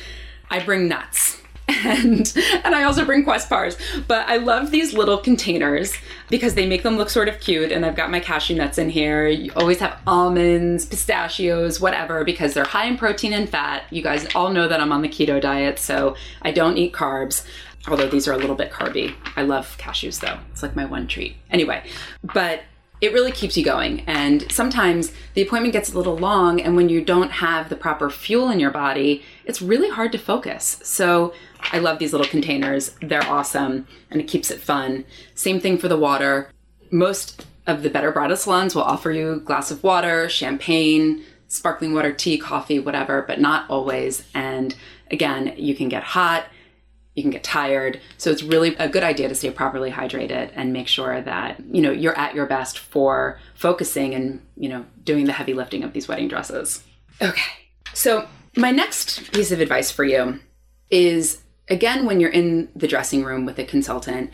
I 0.50 0.60
bring 0.60 0.88
nuts. 0.88 1.38
And 1.86 2.32
and 2.66 2.76
I 2.76 2.84
also 2.84 3.06
bring 3.06 3.24
Quest 3.24 3.50
bars, 3.50 3.78
but 4.06 4.28
I 4.28 4.36
love 4.38 4.72
these 4.72 4.94
little 4.94 5.18
containers 5.18 5.94
because 6.30 6.54
they 6.54 6.68
make 6.68 6.84
them 6.84 6.98
look 6.98 7.10
sort 7.10 7.30
of 7.30 7.40
cute. 7.40 7.72
And 7.72 7.86
I've 7.86 7.96
got 7.96 8.12
my 8.12 8.20
cashew 8.20 8.56
nuts 8.56 8.78
in 8.78 8.90
here. 8.90 9.28
You 9.28 9.54
always 9.56 9.80
have 9.80 9.98
almonds, 10.06 10.86
pistachios, 10.86 11.80
whatever, 11.80 12.26
because 12.26 12.54
they're 12.54 12.66
high 12.66 12.86
in 12.88 12.98
protein 12.98 13.32
and 13.32 13.48
fat. 13.48 13.86
You 13.90 14.02
guys 14.04 14.28
all 14.36 14.52
know 14.52 14.68
that 14.68 14.82
I'm 14.82 14.92
on 14.92 15.02
the 15.02 15.08
keto 15.08 15.40
diet, 15.40 15.80
so 15.80 16.16
I 16.42 16.52
don't 16.52 16.78
eat 16.78 16.92
carbs 16.92 17.46
although 17.88 18.08
these 18.08 18.28
are 18.28 18.34
a 18.34 18.38
little 18.38 18.56
bit 18.56 18.72
carby. 18.72 19.16
I 19.36 19.42
love 19.42 19.76
cashews 19.80 20.20
though. 20.20 20.38
It's 20.52 20.62
like 20.62 20.76
my 20.76 20.86
one 20.86 21.08
treat. 21.08 21.36
Anyway, 21.50 21.84
but 22.22 22.62
it 23.01 23.13
really 23.13 23.31
keeps 23.31 23.58
you 23.58 23.65
going. 23.65 24.01
And 24.01 24.50
sometimes 24.51 25.12
the 25.34 25.41
appointment 25.41 25.74
gets 25.74 25.91
a 25.91 25.98
little 25.98 26.17
long, 26.17 26.62
and 26.62 26.75
when 26.75 26.88
you 26.88 27.03
don't 27.03 27.31
have 27.31 27.67
the 27.67 27.75
proper 27.75 28.10
fuel 28.10 28.51
in 28.51 28.60
your 28.60 28.72
body, 28.72 29.24
it's 29.43 29.62
really 29.62 29.89
hard 29.89 30.12
to 30.12 30.20
focus. 30.20 30.79
So 30.84 31.34
I 31.74 31.79
love 31.79 31.98
these 31.98 32.13
little 32.13 32.27
containers. 32.27 32.96
They're 33.01 33.24
awesome, 33.24 33.88
and 34.12 34.22
it 34.22 34.27
keeps 34.27 34.51
it 34.51 34.62
fun. 34.62 35.05
Same 35.34 35.60
thing 35.60 35.79
for 35.79 35.88
the 35.88 35.98
water. 35.98 36.50
Most 36.91 37.48
of 37.65 37.81
the 37.81 37.89
better 37.89 38.12
bridal 38.12 38.38
salons 38.38 38.75
will 38.75 38.84
offer 38.84 39.12
you 39.12 39.34
a 39.34 39.39
glass 39.39 39.72
of 39.72 39.84
water, 39.84 40.29
champagne, 40.29 41.24
sparkling 41.48 41.93
water, 41.93 42.13
tea, 42.13 42.38
coffee, 42.38 42.79
whatever, 42.79 43.24
but 43.24 43.39
not 43.39 43.70
always. 43.70 44.24
And 44.34 44.75
again, 45.10 45.53
you 45.58 45.75
can 45.75 45.89
get 45.89 46.03
hot 46.03 46.46
you 47.15 47.24
can 47.24 47.32
get 47.32 47.44
tired. 47.44 48.00
So 48.18 48.32
it's 48.32 48.44
really 48.44 48.75
a 48.75 48.88
good 48.88 49.03
idea 49.03 49.27
to 49.27 49.36
stay 49.36 49.51
properly 49.51 49.91
hydrated 49.91 50.51
and 50.56 50.72
make 50.72 50.88
sure 50.88 51.22
that, 51.22 51.60
you 51.72 51.82
know, 51.82 51.91
you're 51.91 52.18
at 52.18 52.36
your 52.36 52.46
best 52.46 52.80
for 52.80 53.39
focusing 53.53 54.13
and, 54.13 54.41
you 54.56 54.70
know, 54.70 54.86
doing 55.03 55.25
the 55.25 55.34
heavy 55.34 55.53
lifting 55.53 55.84
of 55.84 55.94
these 55.94 56.08
wedding 56.08 56.30
dresses. 56.30 56.84
Okay. 57.22 57.51
So 57.94 58.27
my 58.56 58.72
next 58.72 59.32
piece 59.34 59.51
of 59.51 59.60
advice 59.60 59.91
for 59.91 60.03
you 60.03 60.39
is 60.89 61.41
again 61.70 62.06
when 62.06 62.20
you're 62.20 62.32
in 62.32 62.70
the 62.75 62.88
dressing 62.88 63.24
room 63.24 63.46
with 63.46 63.60
a 63.60 63.65
consultant, 63.65 64.32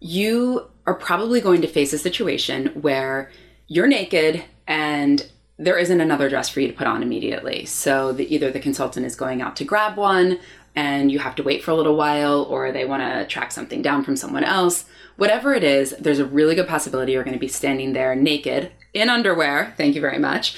you 0.00 0.68
are 0.86 0.94
probably 0.94 1.40
going 1.40 1.62
to 1.62 1.68
face 1.68 1.92
a 1.92 1.98
situation 1.98 2.66
where 2.80 3.30
you're 3.68 3.86
naked 3.86 4.44
and 4.66 5.30
there 5.58 5.78
isn't 5.78 6.00
another 6.00 6.28
dress 6.28 6.48
for 6.48 6.60
you 6.60 6.66
to 6.66 6.74
put 6.74 6.86
on 6.86 7.02
immediately. 7.02 7.64
So 7.66 8.12
the, 8.12 8.32
either 8.34 8.50
the 8.50 8.58
consultant 8.58 9.06
is 9.06 9.14
going 9.14 9.40
out 9.40 9.54
to 9.56 9.64
grab 9.64 9.96
one 9.96 10.40
and 10.74 11.12
you 11.12 11.18
have 11.18 11.34
to 11.36 11.42
wait 11.42 11.62
for 11.62 11.70
a 11.70 11.74
little 11.74 11.96
while 11.96 12.42
or 12.44 12.72
they 12.72 12.84
want 12.84 13.02
to 13.02 13.26
track 13.26 13.52
something 13.52 13.82
down 13.82 14.04
from 14.04 14.16
someone 14.16 14.44
else. 14.44 14.84
Whatever 15.16 15.54
it 15.54 15.64
is, 15.64 15.94
there's 15.98 16.18
a 16.18 16.24
really 16.24 16.54
good 16.54 16.68
possibility 16.68 17.12
you're 17.12 17.24
going 17.24 17.34
to 17.34 17.40
be 17.40 17.48
standing 17.48 17.92
there 17.92 18.14
naked 18.14 18.72
in 18.94 19.08
underwear, 19.08 19.74
thank 19.76 19.94
you 19.94 20.00
very 20.00 20.18
much, 20.18 20.56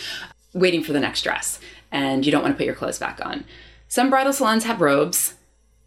waiting 0.53 0.83
for 0.83 0.93
the 0.93 1.01
next 1.01 1.23
dress. 1.23 1.61
And 1.93 2.27
you 2.27 2.33
don't 2.33 2.43
want 2.43 2.55
to 2.55 2.59
put 2.59 2.67
your 2.67 2.75
clothes 2.75 2.99
back 2.99 3.21
on. 3.25 3.45
Some 3.89 4.11
bridal 4.11 4.33
salons 4.33 4.65
have 4.65 4.81
robes. 4.81 5.35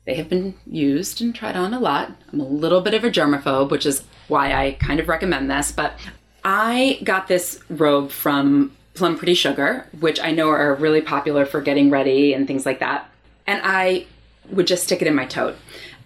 They 0.06 0.16
have 0.16 0.30
been 0.30 0.56
used 0.66 1.22
and 1.22 1.36
tried 1.36 1.58
on 1.58 1.74
a 1.74 1.80
lot. 1.80 2.12
I'm 2.32 2.40
a 2.40 2.46
little 2.46 2.80
bit 2.80 2.94
of 2.94 3.04
a 3.04 3.10
germaphobe, 3.10 3.70
which 3.70 3.86
is 3.86 4.04
why 4.30 4.54
I 4.54 4.72
kind 4.74 5.02
of 5.02 5.10
recommend 5.10 5.52
this. 5.52 5.74
But 5.74 6.00
I 6.46 7.00
got 7.04 7.28
this 7.28 7.60
robe 7.70 8.12
from 8.12 8.72
Plum 8.94 9.18
Pretty 9.18 9.34
Sugar, 9.34 9.86
which 10.00 10.20
I 10.22 10.32
know 10.32 10.50
are 10.50 10.76
really 10.76 11.02
popular 11.02 11.46
for 11.46 11.60
getting 11.60 11.90
ready 11.90 12.34
and 12.34 12.48
things 12.48 12.66
like 12.66 12.80
that. 12.80 13.10
And 13.46 13.62
I 13.64 14.06
would 14.52 14.68
just 14.68 14.84
stick 14.84 15.02
it 15.02 15.08
in 15.08 15.16
my 15.16 15.26
tote. 15.26 15.56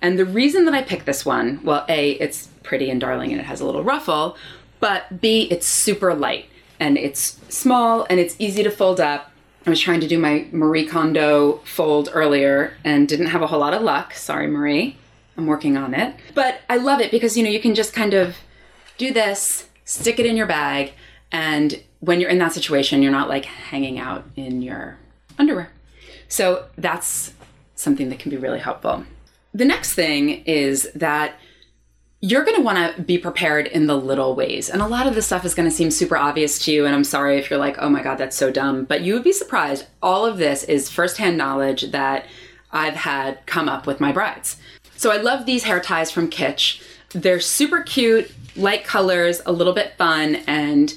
And 0.01 0.17
the 0.17 0.25
reason 0.25 0.65
that 0.65 0.73
I 0.73 0.81
picked 0.81 1.05
this 1.05 1.25
one, 1.25 1.59
well, 1.63 1.85
A, 1.87 2.11
it's 2.13 2.47
pretty 2.63 2.89
and 2.89 2.99
darling 2.99 3.31
and 3.31 3.39
it 3.39 3.45
has 3.45 3.61
a 3.61 3.65
little 3.65 3.83
ruffle, 3.83 4.37
But 4.81 5.21
B, 5.21 5.47
it's 5.49 5.67
super 5.67 6.13
light 6.13 6.49
and 6.79 6.97
it's 6.97 7.39
small 7.47 8.05
and 8.09 8.19
it's 8.19 8.35
easy 8.39 8.63
to 8.63 8.71
fold 8.71 8.99
up. 8.99 9.31
I 9.65 9.69
was 9.69 9.79
trying 9.79 10.01
to 10.01 10.07
do 10.07 10.17
my 10.17 10.47
Marie 10.51 10.87
Kondo 10.87 11.57
fold 11.63 12.09
earlier 12.11 12.73
and 12.83 13.07
didn't 13.07 13.27
have 13.27 13.43
a 13.43 13.47
whole 13.47 13.59
lot 13.59 13.75
of 13.75 13.83
luck. 13.83 14.15
Sorry, 14.15 14.47
Marie. 14.47 14.97
I'm 15.37 15.45
working 15.45 15.77
on 15.77 15.93
it. 15.93 16.15
But 16.33 16.61
I 16.67 16.77
love 16.77 16.99
it 16.99 17.11
because, 17.11 17.37
you 17.37 17.43
know, 17.43 17.49
you 17.49 17.61
can 17.61 17.75
just 17.75 17.93
kind 17.93 18.15
of 18.15 18.35
do 18.97 19.13
this, 19.13 19.69
stick 19.85 20.19
it 20.19 20.25
in 20.25 20.35
your 20.35 20.47
bag, 20.47 20.93
and 21.31 21.81
when 21.99 22.19
you're 22.19 22.29
in 22.29 22.39
that 22.39 22.53
situation, 22.53 23.03
you're 23.03 23.11
not 23.11 23.29
like 23.29 23.45
hanging 23.45 23.99
out 23.99 24.25
in 24.35 24.63
your 24.63 24.97
underwear. 25.37 25.71
So 26.27 26.65
that's 26.75 27.33
something 27.81 28.09
that 28.09 28.19
can 28.19 28.29
be 28.29 28.37
really 28.37 28.59
helpful. 28.59 29.05
The 29.53 29.65
next 29.65 29.93
thing 29.93 30.43
is 30.45 30.89
that 30.95 31.35
you're 32.21 32.45
going 32.45 32.55
to 32.55 32.61
want 32.61 32.95
to 32.95 33.01
be 33.01 33.17
prepared 33.17 33.65
in 33.65 33.87
the 33.87 33.97
little 33.97 34.35
ways. 34.35 34.69
And 34.69 34.81
a 34.81 34.87
lot 34.87 35.07
of 35.07 35.15
this 35.15 35.25
stuff 35.25 35.43
is 35.43 35.55
going 35.55 35.67
to 35.67 35.75
seem 35.75 35.89
super 35.89 36.15
obvious 36.15 36.63
to 36.65 36.71
you. 36.71 36.85
And 36.85 36.93
I'm 36.93 37.03
sorry 37.03 37.39
if 37.39 37.49
you're 37.49 37.59
like, 37.59 37.77
oh 37.79 37.89
my 37.89 38.03
God, 38.03 38.19
that's 38.19 38.35
so 38.35 38.51
dumb. 38.51 38.85
But 38.85 39.01
you 39.01 39.15
would 39.15 39.23
be 39.23 39.33
surprised. 39.33 39.87
All 40.03 40.25
of 40.25 40.37
this 40.37 40.63
is 40.63 40.89
firsthand 40.89 41.35
knowledge 41.37 41.89
that 41.91 42.27
I've 42.71 42.93
had 42.93 43.43
come 43.47 43.67
up 43.67 43.87
with 43.87 43.99
my 43.99 44.11
brides. 44.11 44.57
So 44.97 45.11
I 45.11 45.17
love 45.17 45.47
these 45.47 45.63
hair 45.63 45.79
ties 45.79 46.11
from 46.11 46.29
Kitsch. 46.29 46.81
They're 47.09 47.39
super 47.39 47.81
cute, 47.81 48.31
light 48.55 48.83
colors, 48.83 49.41
a 49.47 49.51
little 49.51 49.73
bit 49.73 49.97
fun, 49.97 50.35
and 50.47 50.93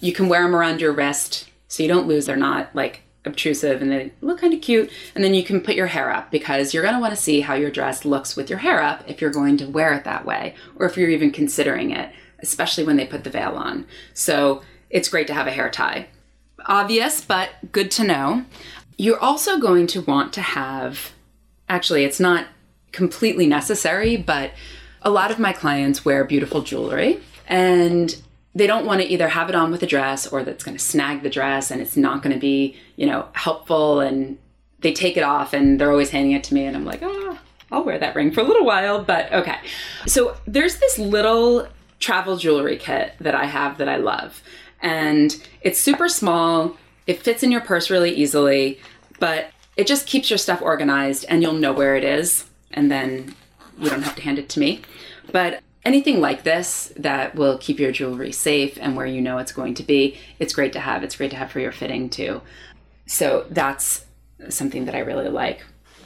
you 0.00 0.12
can 0.12 0.28
wear 0.28 0.42
them 0.42 0.56
around 0.56 0.80
your 0.80 0.92
wrist 0.92 1.48
so 1.68 1.84
you 1.84 1.88
don't 1.88 2.08
lose. 2.08 2.26
They're 2.26 2.36
not 2.36 2.74
like 2.74 3.03
obtrusive 3.26 3.80
and 3.82 3.90
they 3.90 4.12
look 4.20 4.40
kind 4.40 4.54
of 4.54 4.60
cute. 4.60 4.90
And 5.14 5.24
then 5.24 5.34
you 5.34 5.42
can 5.42 5.60
put 5.60 5.74
your 5.74 5.86
hair 5.88 6.10
up 6.10 6.30
because 6.30 6.72
you're 6.72 6.82
going 6.82 6.94
to 6.94 7.00
want 7.00 7.14
to 7.14 7.20
see 7.20 7.40
how 7.40 7.54
your 7.54 7.70
dress 7.70 8.04
looks 8.04 8.36
with 8.36 8.50
your 8.50 8.60
hair 8.60 8.82
up 8.82 9.04
if 9.06 9.20
you're 9.20 9.30
going 9.30 9.56
to 9.58 9.66
wear 9.66 9.92
it 9.94 10.04
that 10.04 10.24
way 10.24 10.54
or 10.76 10.86
if 10.86 10.96
you're 10.96 11.10
even 11.10 11.30
considering 11.30 11.90
it, 11.90 12.12
especially 12.40 12.84
when 12.84 12.96
they 12.96 13.06
put 13.06 13.24
the 13.24 13.30
veil 13.30 13.52
on. 13.56 13.86
So 14.12 14.62
it's 14.90 15.08
great 15.08 15.26
to 15.28 15.34
have 15.34 15.46
a 15.46 15.52
hair 15.52 15.70
tie. 15.70 16.08
Obvious, 16.66 17.20
but 17.20 17.50
good 17.72 17.90
to 17.92 18.04
know. 18.04 18.44
You're 18.96 19.18
also 19.18 19.58
going 19.58 19.86
to 19.88 20.02
want 20.02 20.32
to 20.34 20.40
have, 20.40 21.12
actually, 21.68 22.04
it's 22.04 22.20
not 22.20 22.46
completely 22.92 23.46
necessary, 23.46 24.16
but 24.16 24.52
a 25.02 25.10
lot 25.10 25.30
of 25.30 25.38
my 25.38 25.52
clients 25.52 26.04
wear 26.04 26.24
beautiful 26.24 26.62
jewelry 26.62 27.20
and 27.46 28.22
they 28.54 28.66
don't 28.66 28.86
want 28.86 29.00
to 29.00 29.06
either 29.06 29.28
have 29.28 29.48
it 29.48 29.54
on 29.54 29.70
with 29.70 29.82
a 29.82 29.86
dress 29.86 30.26
or 30.26 30.42
that's 30.44 30.62
going 30.62 30.76
to 30.76 30.82
snag 30.82 31.22
the 31.22 31.30
dress 31.30 31.70
and 31.70 31.80
it's 31.80 31.96
not 31.96 32.22
going 32.22 32.34
to 32.34 32.40
be, 32.40 32.76
you 32.96 33.06
know, 33.06 33.28
helpful 33.32 34.00
and 34.00 34.38
they 34.80 34.92
take 34.92 35.16
it 35.16 35.22
off 35.22 35.52
and 35.52 35.80
they're 35.80 35.90
always 35.90 36.10
handing 36.10 36.32
it 36.32 36.44
to 36.44 36.54
me 36.54 36.64
and 36.64 36.76
I'm 36.76 36.84
like, 36.84 37.00
"Oh, 37.02 37.38
I'll 37.72 37.84
wear 37.84 37.98
that 37.98 38.14
ring 38.14 38.30
for 38.30 38.40
a 38.40 38.44
little 38.44 38.64
while, 38.64 39.02
but 39.02 39.32
okay." 39.32 39.56
So, 40.06 40.36
there's 40.46 40.76
this 40.76 40.98
little 40.98 41.66
travel 41.98 42.36
jewelry 42.36 42.76
kit 42.76 43.14
that 43.20 43.34
I 43.34 43.46
have 43.46 43.78
that 43.78 43.88
I 43.88 43.96
love. 43.96 44.42
And 44.82 45.34
it's 45.62 45.80
super 45.80 46.08
small. 46.08 46.76
It 47.06 47.22
fits 47.22 47.42
in 47.42 47.50
your 47.50 47.62
purse 47.62 47.88
really 47.88 48.12
easily, 48.12 48.78
but 49.18 49.46
it 49.76 49.86
just 49.86 50.06
keeps 50.06 50.30
your 50.30 50.38
stuff 50.38 50.60
organized 50.60 51.24
and 51.28 51.42
you'll 51.42 51.54
know 51.54 51.72
where 51.72 51.96
it 51.96 52.04
is 52.04 52.44
and 52.72 52.90
then 52.90 53.34
you 53.78 53.88
don't 53.88 54.02
have 54.02 54.16
to 54.16 54.22
hand 54.22 54.38
it 54.38 54.48
to 54.50 54.60
me. 54.60 54.82
But 55.32 55.62
anything 55.84 56.20
like 56.20 56.42
this 56.42 56.92
that 56.96 57.34
will 57.34 57.58
keep 57.58 57.78
your 57.78 57.92
jewelry 57.92 58.32
safe 58.32 58.78
and 58.80 58.96
where 58.96 59.06
you 59.06 59.20
know 59.20 59.38
it's 59.38 59.52
going 59.52 59.74
to 59.74 59.82
be, 59.82 60.18
it's 60.38 60.54
great 60.54 60.72
to 60.72 60.80
have. 60.80 61.02
It's 61.02 61.16
great 61.16 61.30
to 61.30 61.36
have 61.36 61.50
for 61.50 61.60
your 61.60 61.72
fitting 61.72 62.08
too. 62.08 62.40
So 63.06 63.46
that's 63.50 64.06
something 64.48 64.86
that 64.86 64.94
I 64.94 65.00
really 65.00 65.28
like. 65.28 65.64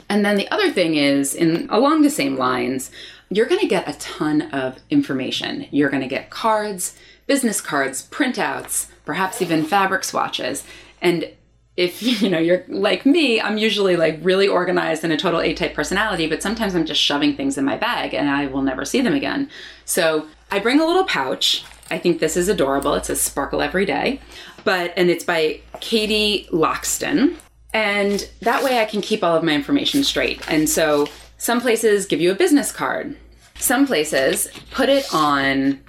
And 0.09 0.25
then 0.25 0.37
the 0.37 0.49
other 0.49 0.71
thing 0.71 0.95
is 0.95 1.33
in 1.35 1.69
along 1.69 2.01
the 2.01 2.09
same 2.09 2.35
lines, 2.35 2.91
you're 3.29 3.45
going 3.45 3.61
to 3.61 3.67
get 3.67 3.87
a 3.87 3.97
ton 3.99 4.41
of 4.51 4.79
information. 4.89 5.67
You're 5.71 5.91
going 5.91 6.01
to 6.01 6.09
get 6.09 6.31
cards, 6.31 6.97
business 7.27 7.61
cards, 7.61 8.07
printouts, 8.09 8.87
perhaps 9.05 9.41
even 9.41 9.63
fabric 9.63 10.03
swatches. 10.03 10.63
And 11.01 11.31
if 11.79 12.03
you 12.21 12.29
know 12.29 12.37
you're 12.37 12.63
like 12.67 13.05
me 13.05 13.41
i'm 13.41 13.57
usually 13.57 13.95
like 13.95 14.19
really 14.21 14.47
organized 14.47 15.03
and 15.03 15.13
a 15.13 15.17
total 15.17 15.39
a 15.39 15.53
type 15.53 15.73
personality 15.73 16.27
but 16.27 16.43
sometimes 16.43 16.75
i'm 16.75 16.85
just 16.85 17.01
shoving 17.01 17.35
things 17.35 17.57
in 17.57 17.63
my 17.65 17.77
bag 17.77 18.13
and 18.13 18.29
i 18.29 18.45
will 18.45 18.61
never 18.61 18.85
see 18.85 19.01
them 19.01 19.13
again. 19.13 19.49
So 19.85 20.27
i 20.51 20.59
bring 20.59 20.79
a 20.79 20.85
little 20.85 21.05
pouch. 21.05 21.63
I 21.89 21.97
think 21.97 22.19
this 22.19 22.37
is 22.37 22.49
adorable. 22.49 22.93
It 22.93 23.05
says 23.05 23.19
sparkle 23.19 23.63
every 23.63 23.85
day. 23.85 24.19
But 24.63 24.93
and 24.95 25.09
it's 25.09 25.23
by 25.23 25.61
katie 25.79 26.47
loxton. 26.51 27.35
And 27.73 28.29
that 28.41 28.63
way 28.63 28.79
i 28.79 28.85
can 28.85 29.01
keep 29.01 29.23
all 29.23 29.35
of 29.35 29.43
my 29.43 29.53
information 29.53 30.03
straight. 30.03 30.41
And 30.49 30.69
so 30.69 31.07
some 31.37 31.61
places 31.61 32.05
give 32.05 32.19
you 32.19 32.31
a 32.31 32.35
business 32.35 32.71
card. 32.71 33.15
Some 33.57 33.87
places 33.87 34.47
put 34.71 34.89
it 34.89 35.05
on 35.13 35.79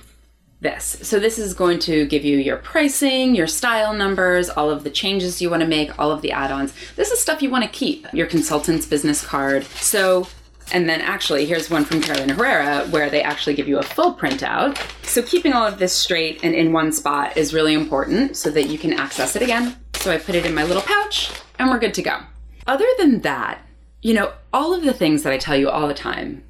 this. 0.61 0.99
So 1.03 1.19
this 1.19 1.39
is 1.39 1.55
going 1.55 1.79
to 1.81 2.07
give 2.07 2.25
you 2.25 2.39
your 2.39 2.59
pricing, 2.59 3.35
your 3.35 3.47
style 3.47 3.95
numbers, 3.95 4.51
all 4.51 4.71
of 4.71 4.85
the 4.85 4.91
changes 4.91 5.41
you 5.41 5.49
want 5.49 5.63
to 5.63 5.69
make, 5.69 5.99
all 5.99 6.11
of 6.11 6.21
the 6.23 6.33
add-ons. 6.33 6.75
This 6.97 7.11
is 7.11 7.21
stuff 7.21 7.43
you 7.43 7.51
want 7.51 7.65
to 7.65 7.71
keep. 7.71 8.07
Your 8.13 8.27
consultant's 8.27 8.87
business 8.87 9.25
card. 9.25 9.65
So 9.65 10.27
and 10.73 10.89
then 10.89 11.01
actually, 11.01 11.47
here's 11.47 11.69
one 11.69 11.85
from 11.85 12.01
Carolina 12.01 12.35
Herrera 12.35 12.87
where 12.91 13.11
they 13.11 13.23
actually 13.23 13.55
give 13.55 13.67
you 13.67 13.79
a 13.79 13.83
full 13.83 14.15
printout. 14.15 14.79
So 15.05 15.23
keeping 15.23 15.53
all 15.53 15.67
of 15.67 15.79
this 15.79 15.93
straight 15.93 16.45
and 16.45 16.55
in 16.55 16.73
one 16.73 16.93
spot 16.93 17.37
is 17.37 17.53
really 17.53 17.75
important 17.75 18.37
so 18.37 18.51
that 18.51 18.69
you 18.69 18.79
can 18.79 18.93
access 18.93 19.35
it 19.35 19.43
again. 19.43 19.77
So 19.95 20.13
I 20.13 20.19
put 20.19 20.35
it 20.35 20.47
in 20.47 20.55
my 20.55 20.63
little 20.63 20.83
pouch 20.83 21.33
and 21.59 21.69
we're 21.69 21.79
good 21.79 21.95
to 21.95 22.03
go. 22.03 22.19
Other 22.67 22.87
than 22.99 23.21
that, 23.23 23.63
you 24.03 24.15
know, 24.15 24.33
all 24.53 24.73
of 24.73 24.85
the 24.85 24.93
things 24.93 25.25
that 25.25 25.33
I 25.33 25.39
tell 25.39 25.57
you 25.57 25.69
all 25.69 25.89
the 25.89 25.95
time, 25.95 26.45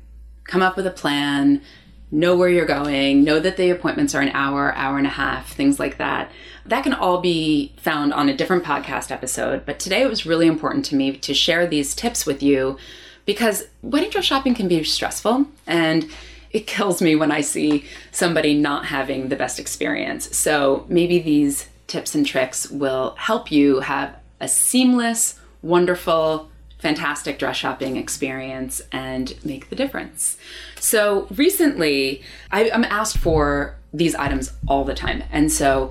come 0.44 0.62
up 0.62 0.76
with 0.76 0.86
a 0.86 0.90
plan, 0.90 1.62
know 2.10 2.36
where 2.36 2.48
you're 2.48 2.66
going, 2.66 3.22
know 3.22 3.38
that 3.38 3.56
the 3.56 3.70
appointments 3.70 4.14
are 4.14 4.22
an 4.22 4.30
hour, 4.30 4.74
hour 4.74 4.98
and 4.98 5.06
a 5.06 5.10
half, 5.10 5.52
things 5.52 5.78
like 5.78 5.98
that. 5.98 6.30
That 6.66 6.82
can 6.82 6.92
all 6.92 7.20
be 7.20 7.72
found 7.76 8.12
on 8.12 8.28
a 8.28 8.36
different 8.36 8.64
podcast 8.64 9.10
episode. 9.10 9.64
But 9.64 9.78
today 9.78 10.02
it 10.02 10.10
was 10.10 10.26
really 10.26 10.46
important 10.46 10.84
to 10.86 10.96
me 10.96 11.16
to 11.16 11.34
share 11.34 11.66
these 11.66 11.94
tips 11.94 12.26
with 12.26 12.42
you 12.42 12.78
because 13.26 13.64
wedding 13.82 14.10
dress 14.10 14.24
shopping 14.24 14.54
can 14.54 14.66
be 14.66 14.82
stressful 14.82 15.46
and 15.66 16.10
it 16.50 16.66
kills 16.66 17.00
me 17.00 17.14
when 17.14 17.30
I 17.30 17.42
see 17.42 17.84
somebody 18.10 18.54
not 18.54 18.86
having 18.86 19.28
the 19.28 19.36
best 19.36 19.60
experience. 19.60 20.36
So 20.36 20.84
maybe 20.88 21.20
these 21.20 21.68
tips 21.86 22.14
and 22.14 22.26
tricks 22.26 22.68
will 22.70 23.14
help 23.18 23.52
you 23.52 23.80
have 23.80 24.16
a 24.40 24.48
seamless, 24.48 25.38
wonderful, 25.62 26.49
fantastic 26.80 27.38
dress 27.38 27.56
shopping 27.56 27.96
experience 27.96 28.82
and 28.90 29.34
make 29.44 29.70
the 29.70 29.76
difference. 29.76 30.36
So 30.78 31.26
recently, 31.30 32.22
I, 32.50 32.64
am 32.64 32.84
asked 32.84 33.18
for 33.18 33.76
these 33.92 34.14
items 34.14 34.52
all 34.66 34.84
the 34.84 34.94
time. 34.94 35.24
And 35.30 35.50
so, 35.52 35.90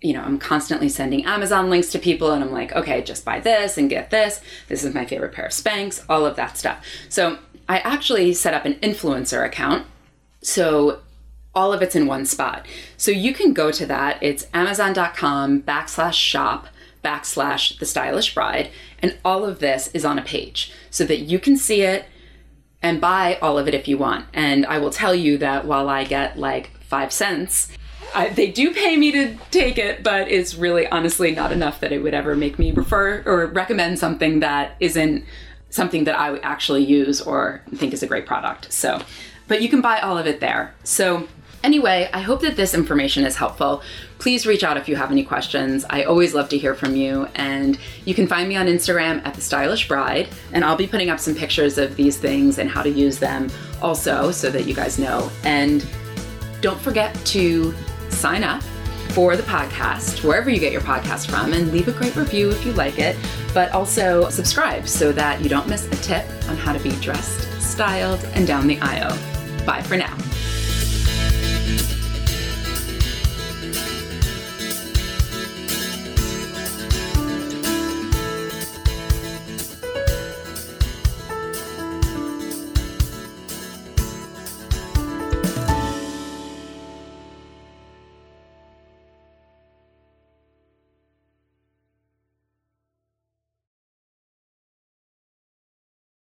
you 0.00 0.12
know, 0.12 0.22
I'm 0.22 0.38
constantly 0.38 0.88
sending 0.88 1.24
Amazon 1.24 1.70
links 1.70 1.90
to 1.92 1.98
people 1.98 2.32
and 2.32 2.44
I'm 2.44 2.52
like, 2.52 2.72
okay, 2.72 3.02
just 3.02 3.24
buy 3.24 3.40
this 3.40 3.78
and 3.78 3.88
get 3.88 4.10
this. 4.10 4.40
This 4.68 4.84
is 4.84 4.94
my 4.94 5.06
favorite 5.06 5.32
pair 5.32 5.46
of 5.46 5.52
Spanx, 5.52 6.04
all 6.08 6.26
of 6.26 6.36
that 6.36 6.58
stuff. 6.58 6.84
So 7.08 7.38
I 7.68 7.78
actually 7.78 8.34
set 8.34 8.54
up 8.54 8.64
an 8.64 8.74
influencer 8.74 9.44
account. 9.44 9.86
So 10.42 11.00
all 11.54 11.72
of 11.72 11.80
it's 11.80 11.96
in 11.96 12.06
one 12.06 12.26
spot. 12.26 12.66
So 12.98 13.10
you 13.10 13.32
can 13.32 13.54
go 13.54 13.72
to 13.72 13.86
that. 13.86 14.22
It's 14.22 14.46
amazon.com 14.52 15.62
backslash 15.62 16.12
shop 16.12 16.68
backslash 17.06 17.78
the 17.78 17.86
stylish 17.86 18.34
bride. 18.34 18.70
And 18.98 19.16
all 19.24 19.44
of 19.44 19.60
this 19.60 19.88
is 19.94 20.04
on 20.04 20.18
a 20.18 20.22
page 20.22 20.72
so 20.90 21.04
that 21.04 21.20
you 21.20 21.38
can 21.38 21.56
see 21.56 21.82
it 21.82 22.06
and 22.82 23.00
buy 23.00 23.38
all 23.40 23.58
of 23.58 23.68
it 23.68 23.74
if 23.74 23.86
you 23.86 23.96
want. 23.96 24.26
And 24.32 24.66
I 24.66 24.78
will 24.78 24.90
tell 24.90 25.14
you 25.14 25.38
that 25.38 25.66
while 25.66 25.88
I 25.88 26.04
get 26.04 26.38
like 26.38 26.70
five 26.80 27.12
cents, 27.12 27.70
I, 28.14 28.28
they 28.30 28.50
do 28.50 28.72
pay 28.72 28.96
me 28.96 29.12
to 29.12 29.36
take 29.50 29.78
it, 29.78 30.02
but 30.02 30.28
it's 30.28 30.54
really 30.54 30.86
honestly 30.88 31.32
not 31.32 31.52
enough 31.52 31.80
that 31.80 31.92
it 31.92 32.02
would 32.02 32.14
ever 32.14 32.34
make 32.34 32.58
me 32.58 32.72
refer 32.72 33.22
or 33.26 33.46
recommend 33.46 33.98
something 33.98 34.40
that 34.40 34.76
isn't 34.80 35.24
something 35.70 36.04
that 36.04 36.18
I 36.18 36.38
actually 36.38 36.84
use 36.84 37.20
or 37.20 37.62
think 37.74 37.92
is 37.92 38.02
a 38.02 38.06
great 38.06 38.26
product. 38.26 38.72
So, 38.72 39.02
but 39.48 39.62
you 39.62 39.68
can 39.68 39.80
buy 39.80 40.00
all 40.00 40.16
of 40.16 40.26
it 40.26 40.40
there. 40.40 40.74
So, 40.84 41.28
Anyway, 41.66 42.08
I 42.12 42.20
hope 42.20 42.42
that 42.42 42.54
this 42.54 42.74
information 42.74 43.24
is 43.24 43.34
helpful. 43.34 43.82
Please 44.20 44.46
reach 44.46 44.62
out 44.62 44.76
if 44.76 44.88
you 44.88 44.94
have 44.94 45.10
any 45.10 45.24
questions. 45.24 45.84
I 45.90 46.04
always 46.04 46.32
love 46.32 46.48
to 46.50 46.56
hear 46.56 46.76
from 46.76 46.94
you. 46.94 47.26
And 47.34 47.76
you 48.04 48.14
can 48.14 48.28
find 48.28 48.48
me 48.48 48.54
on 48.54 48.66
Instagram 48.66 49.20
at 49.26 49.34
The 49.34 49.40
Stylish 49.40 49.88
Bride. 49.88 50.28
And 50.52 50.64
I'll 50.64 50.76
be 50.76 50.86
putting 50.86 51.10
up 51.10 51.18
some 51.18 51.34
pictures 51.34 51.76
of 51.76 51.96
these 51.96 52.18
things 52.18 52.60
and 52.60 52.70
how 52.70 52.84
to 52.84 52.88
use 52.88 53.18
them 53.18 53.50
also 53.82 54.30
so 54.30 54.48
that 54.48 54.68
you 54.68 54.74
guys 54.74 54.96
know. 54.96 55.28
And 55.42 55.84
don't 56.60 56.80
forget 56.80 57.12
to 57.26 57.74
sign 58.10 58.44
up 58.44 58.62
for 59.08 59.36
the 59.36 59.42
podcast, 59.42 60.22
wherever 60.22 60.48
you 60.48 60.60
get 60.60 60.70
your 60.70 60.82
podcast 60.82 61.28
from, 61.28 61.52
and 61.52 61.72
leave 61.72 61.88
a 61.88 61.92
great 61.92 62.14
review 62.14 62.48
if 62.50 62.64
you 62.64 62.74
like 62.74 63.00
it. 63.00 63.16
But 63.52 63.72
also 63.72 64.30
subscribe 64.30 64.86
so 64.86 65.10
that 65.10 65.40
you 65.40 65.48
don't 65.48 65.66
miss 65.68 65.86
a 65.86 65.96
tip 65.96 66.26
on 66.48 66.56
how 66.58 66.72
to 66.72 66.78
be 66.78 66.92
dressed, 67.00 67.60
styled, 67.60 68.24
and 68.34 68.46
down 68.46 68.68
the 68.68 68.78
aisle. 68.78 69.18
Bye 69.66 69.82
for 69.82 69.96
now. 69.96 70.16